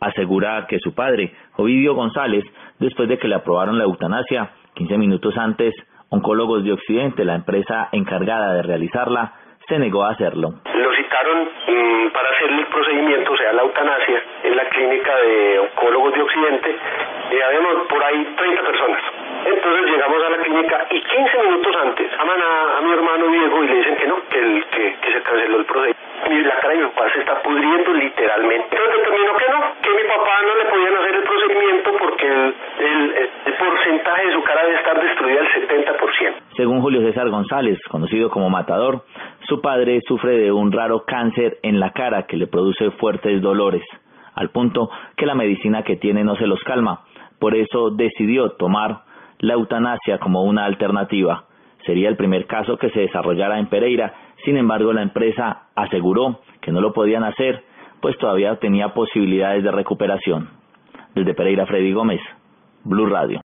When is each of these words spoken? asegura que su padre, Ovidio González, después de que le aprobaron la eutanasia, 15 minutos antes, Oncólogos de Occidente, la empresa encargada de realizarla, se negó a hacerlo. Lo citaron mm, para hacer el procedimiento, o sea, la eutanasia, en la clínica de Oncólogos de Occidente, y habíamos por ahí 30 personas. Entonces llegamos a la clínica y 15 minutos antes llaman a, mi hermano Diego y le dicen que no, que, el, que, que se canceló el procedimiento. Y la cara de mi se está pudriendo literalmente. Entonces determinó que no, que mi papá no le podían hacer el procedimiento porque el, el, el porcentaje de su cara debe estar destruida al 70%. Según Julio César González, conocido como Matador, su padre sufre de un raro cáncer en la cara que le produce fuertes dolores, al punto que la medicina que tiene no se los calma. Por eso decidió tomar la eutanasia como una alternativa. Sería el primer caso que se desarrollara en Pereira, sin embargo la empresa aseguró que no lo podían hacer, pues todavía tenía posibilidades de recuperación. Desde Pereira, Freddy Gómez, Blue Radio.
asegura 0.00 0.66
que 0.68 0.78
su 0.78 0.94
padre, 0.94 1.32
Ovidio 1.56 1.94
González, 1.94 2.44
después 2.78 3.08
de 3.08 3.18
que 3.18 3.28
le 3.28 3.34
aprobaron 3.34 3.78
la 3.78 3.84
eutanasia, 3.84 4.50
15 4.74 4.98
minutos 4.98 5.36
antes, 5.36 5.74
Oncólogos 6.10 6.64
de 6.64 6.72
Occidente, 6.72 7.24
la 7.24 7.34
empresa 7.34 7.88
encargada 7.92 8.54
de 8.54 8.62
realizarla, 8.62 9.32
se 9.68 9.78
negó 9.78 10.04
a 10.04 10.12
hacerlo. 10.12 10.48
Lo 10.48 10.92
citaron 10.94 11.44
mm, 11.44 12.08
para 12.12 12.28
hacer 12.30 12.50
el 12.50 12.66
procedimiento, 12.68 13.32
o 13.32 13.36
sea, 13.36 13.52
la 13.52 13.62
eutanasia, 13.62 14.22
en 14.44 14.56
la 14.56 14.64
clínica 14.70 15.14
de 15.16 15.58
Oncólogos 15.58 16.14
de 16.14 16.22
Occidente, 16.22 16.76
y 17.30 17.40
habíamos 17.42 17.86
por 17.88 18.02
ahí 18.02 18.34
30 18.38 18.62
personas. 18.62 19.02
Entonces 19.44 19.90
llegamos 19.90 20.22
a 20.24 20.30
la 20.30 20.38
clínica 20.38 20.86
y 20.90 21.00
15 21.00 21.42
minutos 21.44 21.76
antes 21.76 22.10
llaman 22.28 22.40
a, 22.42 22.80
mi 22.80 22.92
hermano 22.92 23.26
Diego 23.28 23.64
y 23.64 23.68
le 23.68 23.74
dicen 23.76 23.96
que 23.96 24.06
no, 24.06 24.16
que, 24.28 24.38
el, 24.38 24.64
que, 24.66 24.96
que 25.00 25.12
se 25.12 25.22
canceló 25.22 25.58
el 25.58 25.64
procedimiento. 25.64 26.00
Y 26.30 26.44
la 26.44 26.56
cara 26.56 26.74
de 26.74 26.80
mi 26.80 26.84
se 27.12 27.20
está 27.20 27.40
pudriendo 27.42 27.92
literalmente. 27.92 28.68
Entonces 28.70 28.96
determinó 28.98 29.32
que 29.36 29.50
no, 29.50 29.58
que 29.82 29.90
mi 29.90 30.08
papá 30.08 30.34
no 30.46 30.54
le 30.56 30.70
podían 30.70 30.94
hacer 30.96 31.14
el 31.14 31.22
procedimiento 31.22 31.90
porque 31.98 32.26
el, 32.26 32.54
el, 32.78 33.30
el 33.46 33.54
porcentaje 33.54 34.26
de 34.26 34.32
su 34.32 34.42
cara 34.42 34.62
debe 34.62 34.76
estar 34.76 35.00
destruida 35.00 35.40
al 35.40 35.48
70%. 35.48 36.34
Según 36.56 36.80
Julio 36.80 37.00
César 37.02 37.28
González, 37.30 37.78
conocido 37.88 38.30
como 38.30 38.50
Matador, 38.50 39.04
su 39.48 39.60
padre 39.60 40.00
sufre 40.06 40.36
de 40.36 40.52
un 40.52 40.72
raro 40.72 41.04
cáncer 41.06 41.58
en 41.62 41.80
la 41.80 41.92
cara 41.92 42.26
que 42.26 42.36
le 42.36 42.46
produce 42.46 42.90
fuertes 42.92 43.40
dolores, 43.40 43.82
al 44.34 44.50
punto 44.50 44.90
que 45.16 45.26
la 45.26 45.34
medicina 45.34 45.82
que 45.82 45.96
tiene 45.96 46.24
no 46.24 46.36
se 46.36 46.46
los 46.46 46.62
calma. 46.64 47.04
Por 47.38 47.54
eso 47.54 47.90
decidió 47.90 48.50
tomar 48.50 49.02
la 49.38 49.54
eutanasia 49.54 50.18
como 50.18 50.42
una 50.42 50.64
alternativa. 50.64 51.44
Sería 51.86 52.08
el 52.08 52.16
primer 52.16 52.46
caso 52.46 52.76
que 52.76 52.90
se 52.90 53.00
desarrollara 53.00 53.58
en 53.58 53.68
Pereira, 53.68 54.12
sin 54.44 54.56
embargo 54.56 54.92
la 54.92 55.02
empresa 55.02 55.68
aseguró 55.74 56.40
que 56.68 56.72
no 56.72 56.82
lo 56.82 56.92
podían 56.92 57.24
hacer, 57.24 57.64
pues 58.02 58.18
todavía 58.18 58.56
tenía 58.56 58.92
posibilidades 58.92 59.64
de 59.64 59.70
recuperación. 59.70 60.50
Desde 61.14 61.32
Pereira, 61.32 61.64
Freddy 61.64 61.94
Gómez, 61.94 62.20
Blue 62.84 63.06
Radio. 63.06 63.36